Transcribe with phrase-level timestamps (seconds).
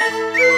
[0.00, 0.44] Música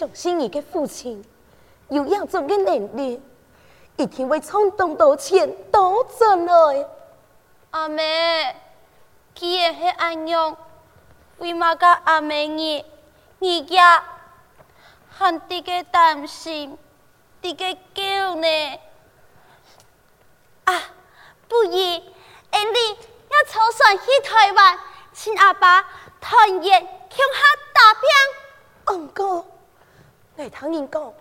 [0.00, 1.22] 相信你的父亲
[1.90, 3.20] 有这样的能力，
[3.96, 6.86] 一定会冲动到钱都赚来。
[7.72, 8.56] 阿妹，
[9.34, 10.56] 既然是安样，
[11.36, 12.82] 为嘛个阿妹你
[13.40, 14.02] 你家
[15.18, 16.78] 很啲个担心，
[17.42, 18.80] 啲个叫呢？
[20.64, 20.80] 啊，
[21.46, 21.72] 不如，
[22.52, 24.78] 俺哋要抽身去台湾，
[25.12, 25.84] 请阿爸
[26.22, 27.42] 团圆，向下
[27.74, 28.08] 打拼。
[28.86, 29.44] 安哥。
[30.40, 31.12] 来听人讲，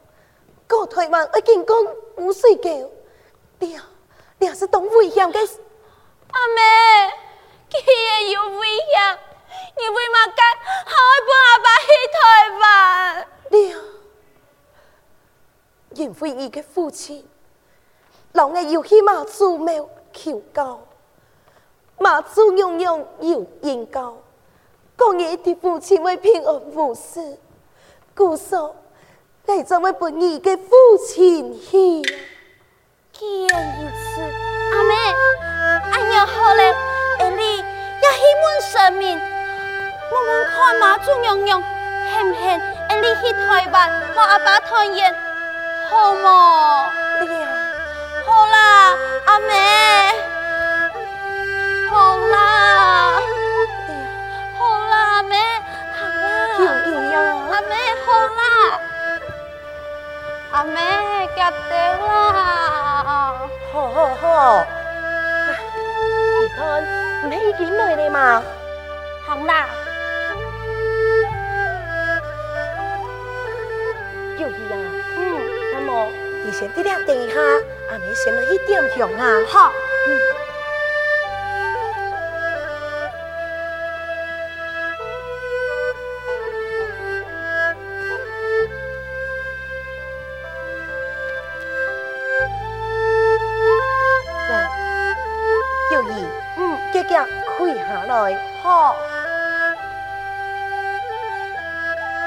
[0.65, 1.75] 过台湾已经讲
[2.15, 2.69] 无水狗，
[3.59, 3.83] 了，
[4.39, 5.37] 了是当危险的。
[6.31, 6.61] 阿妹，
[7.69, 9.19] 佢也有危险，
[9.77, 10.45] 你为嘛干
[10.85, 13.27] 还会帮阿爸去台湾？
[13.49, 13.83] 了，
[15.95, 17.27] 因为你的父亲，
[18.31, 20.79] 老爱要去马祖庙求告，
[21.97, 24.15] 马祖娘娘有应告，
[24.97, 27.37] 讲你的父亲会平安无事，
[28.15, 28.73] 故说。
[29.49, 30.69] 在这位不你的父
[31.07, 32.03] 亲去
[33.11, 34.21] 见一次
[34.71, 34.93] 阿妹，
[35.91, 36.75] 阿娘好了，
[37.17, 39.19] 而你也希望见面。
[40.11, 41.59] 我们看妈祖娘娘
[42.11, 42.61] 行不行？
[42.89, 45.15] 而你去台湾，我阿爸团圆，
[45.89, 46.91] 好么？
[60.59, 60.81] 阿妹，
[61.37, 61.57] 嫁得
[62.05, 63.33] 啦！
[63.71, 64.65] 好好好，
[66.41, 66.83] 你看，
[67.23, 68.43] 唔系几耐咧嘛？
[69.25, 69.69] 好啦，
[74.37, 74.75] 有意啊。
[75.15, 75.39] 嗯，
[75.75, 76.11] 那么，
[76.43, 77.39] 你先掂量等一下，
[77.91, 79.41] 阿妹先来去点香啊。
[79.47, 79.71] 好。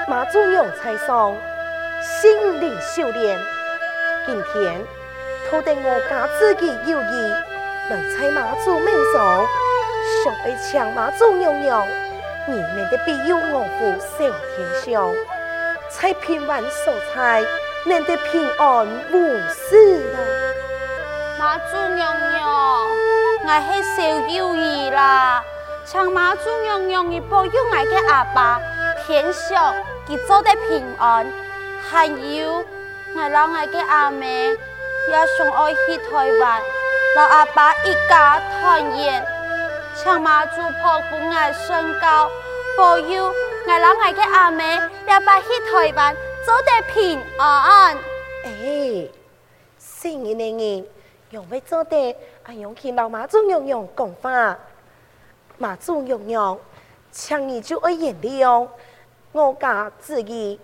[0.09, 1.35] 马祖娘菜上，
[2.00, 3.39] 心灵修炼。
[4.27, 4.85] 今天，
[5.50, 7.31] 托得我家自己友谊，
[7.91, 9.47] 来在马祖庙上，
[10.23, 11.87] 想要请马祖娘娘，
[12.47, 15.12] 你们的庇佑我父守天相，
[15.91, 17.43] 在平安守财，
[17.85, 20.17] 能得平安无事啊！
[21.38, 22.88] 马祖娘娘，
[23.45, 25.45] 我是小友谊啦，
[25.84, 28.61] 请马祖娘娘保佑我的阿爸
[29.06, 29.75] 天相。
[30.06, 31.25] 佢做得平安，
[31.88, 32.64] 还有
[33.14, 36.61] 我老爱嘅阿妹也想爱去台湾，
[37.14, 39.25] 老阿爸一家团圆，
[39.94, 42.28] 请妈祖婆婆爱身高，
[42.76, 44.75] 保佑我老爱嘅阿妹
[45.06, 47.96] 也把去台湾做得平安。
[48.44, 49.08] 哎，
[49.78, 50.87] 新年的人
[51.31, 52.17] 用咩做得？
[52.43, 54.58] 阿用去老妈祖娘娘讲话，
[55.58, 56.58] 马祖娘娘，
[57.10, 58.69] 请你就爱原谅。
[59.32, 60.60] 我家自己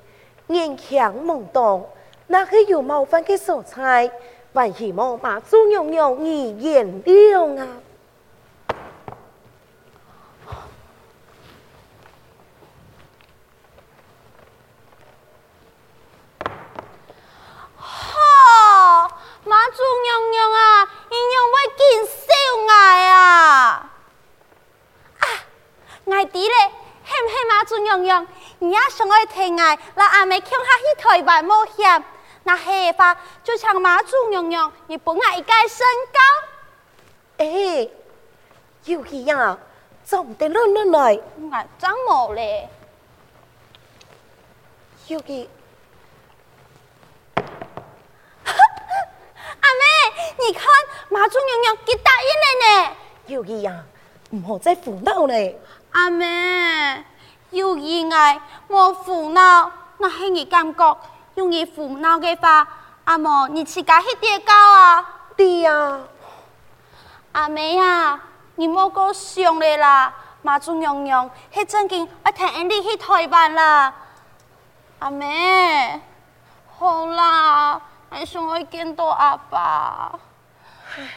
[0.46, 1.88] 年轻懵懂，
[2.26, 4.10] 那个有冒犯的所在，
[4.52, 7.66] 还希望马祖娘娘你原谅啊！
[17.76, 19.08] 好，
[19.44, 22.26] 马祖娘娘啊，你有没见笑
[22.68, 23.90] 爱啊？
[25.20, 25.26] 啊，
[26.10, 26.54] 爱弟嘞，
[27.04, 28.26] 系唔系马祖娘娘？
[28.60, 32.04] 你也想爱听爱，那阿妹强下去台湾冒险，
[32.42, 36.18] 那黑发就像马祖娘娘，你不爱一个身高？
[37.38, 37.88] 哎，
[38.84, 39.56] 有气呀，
[40.04, 41.20] 做唔得乱乱来。
[41.36, 42.68] 我真冇咧。
[45.06, 45.48] 有气，
[47.36, 47.44] 阿
[48.50, 49.84] 妹，
[50.40, 50.64] 你看
[51.08, 52.96] 马祖娘娘给答应了呢。
[53.26, 53.84] 有气呀，
[54.30, 55.60] 唔好再胡闹嘞。
[55.92, 57.04] 阿妹。
[57.50, 60.98] 有意外，我胡闹，那系你感觉，
[61.36, 62.68] 用你胡闹嘅话，
[63.04, 65.14] 阿嬷你自家去跌跤啊？
[65.36, 66.00] 对呀，
[67.32, 68.20] 阿妹啊，
[68.56, 70.12] 你莫个想咧啦，
[70.42, 73.94] 马祖娘娘系真经我听你去台湾啦，
[74.98, 76.00] 阿妹，
[76.76, 77.80] 好啦，
[78.10, 80.18] 我想我见到阿爸，
[80.96, 81.08] 唉，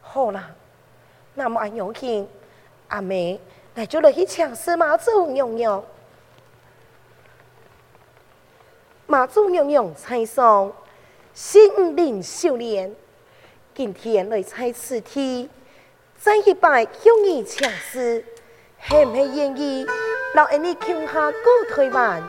[0.00, 0.44] 好啦，
[1.34, 2.26] 那么俺有请
[2.88, 3.38] 阿妹。
[3.78, 5.84] 来就来去请示马祖娘娘，
[9.06, 10.72] 马祖娘娘在上，
[11.32, 12.92] 心灵修炼，
[13.76, 15.48] 今天来在此地，
[16.18, 18.24] 再一拜向你请示，
[18.82, 19.86] 系唔系愿意
[20.34, 22.20] 让俺哋共下过台湾？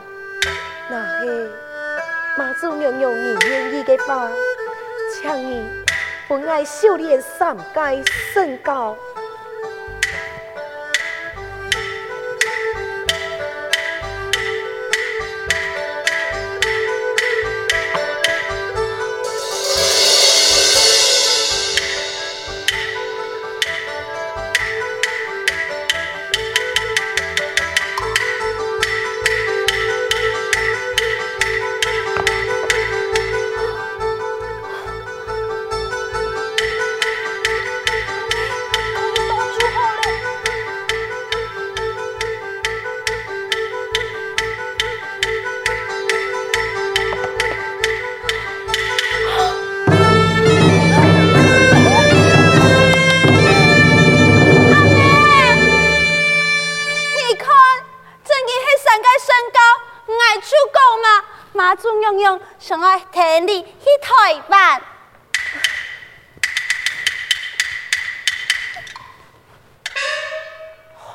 [0.88, 1.50] 那系
[2.38, 4.30] 马祖娘娘你愿意的话，
[5.12, 5.66] 请你
[6.28, 8.96] 不爱修炼三界身高。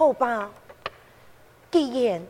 [0.05, 0.51] 好吧，
[1.71, 2.21] 既然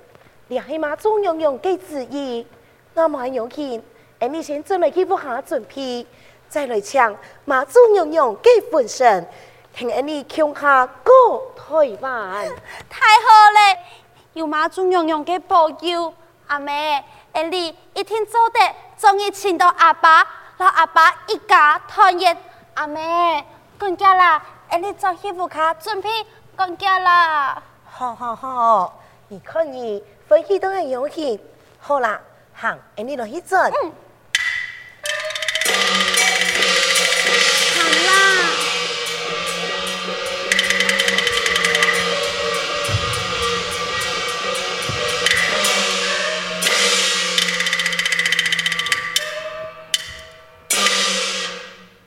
[0.48, 2.48] 你系马祖娘娘嘅旨意，
[2.94, 3.84] 那么有请，
[4.20, 6.08] 诶，你先准备去做下准备，
[6.48, 7.14] 再来抢
[7.44, 9.28] 马祖娘娘嘅本身，
[9.74, 12.46] 听你共下过台湾。
[12.90, 13.80] 太好了，
[14.32, 16.14] 有马祖娘娘给保佑，
[16.48, 17.04] 阿妹，
[17.34, 18.60] 诶，你一定做得，
[18.98, 20.26] 终于请到阿爸，
[20.58, 22.38] 让阿爸一家团圆。
[22.76, 23.46] 阿妹，
[23.78, 26.10] 公家啦，诶，你做媳妇卡准备。
[26.56, 27.62] 干家啦！
[27.86, 31.40] 好好好，你看你回去都很游戏。
[31.80, 32.22] 好啦，
[32.54, 33.60] 行，给你落去做。
[33.60, 33.92] 嗯。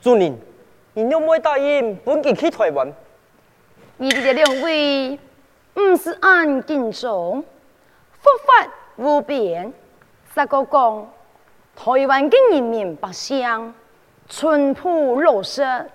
[0.00, 0.38] 主任，
[0.94, 2.90] 你有没答应本局去台湾？
[4.00, 5.18] 你哋两位
[5.74, 7.44] 不是按敬重，
[8.20, 9.72] 佛法无边，
[10.32, 11.12] 实个讲
[11.74, 13.74] 台湾的人民百姓
[14.28, 15.90] 淳朴老实，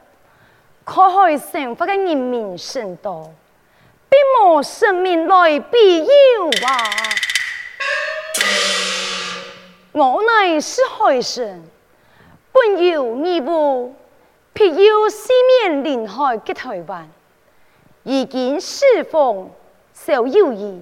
[0.83, 3.33] 可爱生活的人民甚多，
[4.10, 4.19] 并
[4.50, 6.89] 无生命来庇佑啊！
[9.93, 11.63] 我乃是海神，
[12.51, 13.95] 本有义务
[14.51, 15.29] 庇佑四
[15.62, 17.10] 面临海嘅台湾。
[18.03, 19.50] 已经释放
[19.93, 20.81] 小友谊，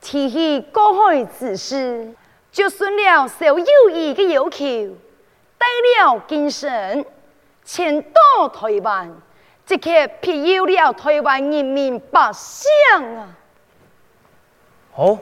[0.00, 2.14] 提起过海之事，
[2.52, 4.94] 就顺了小友谊的要求，
[5.56, 5.66] 带
[6.04, 7.04] 了精神
[7.64, 9.16] 前到台湾，
[9.64, 12.68] 即刻庇佑了台湾人民百姓
[13.16, 13.28] 啊！
[14.92, 15.18] 好，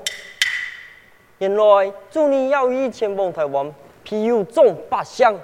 [1.39, 5.39] 原来祝你有意前往台湾庇佑众百姓。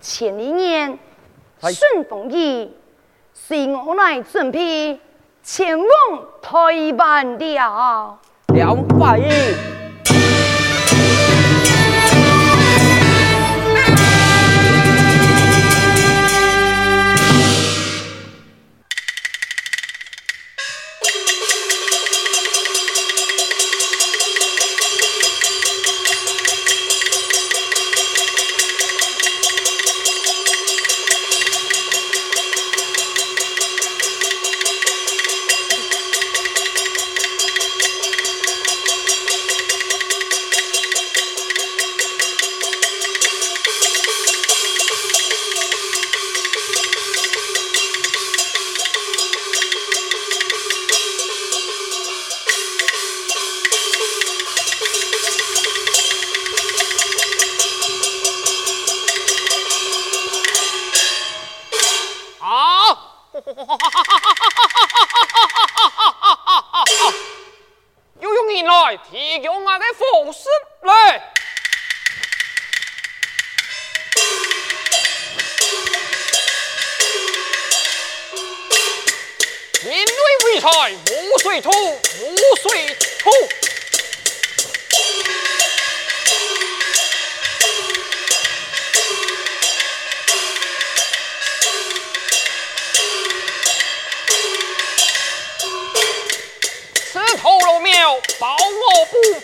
[0.00, 0.98] 前一年
[1.60, 2.68] 顺风耳。
[3.34, 4.98] 是我来准备
[5.42, 5.86] 前往
[6.40, 8.18] 台湾了。
[8.54, 9.83] 两百亿。
[81.54, 83.30] 岁土，无岁土。
[97.36, 99.43] 头庙，保我不。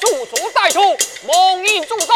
[0.00, 0.80] 速足再出，
[1.26, 2.06] 猛印重手，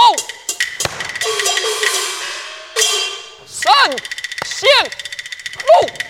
[3.47, 3.73] 圣
[4.45, 4.69] 象
[5.59, 6.02] 复。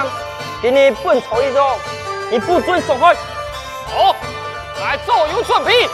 [0.62, 1.78] 给你本朝一种，
[2.30, 3.14] 你不准伤害。
[3.86, 4.16] 好，
[4.80, 5.86] 来左右准备，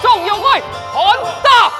[0.00, 0.98] 众妖怪，看
[1.42, 1.77] 打！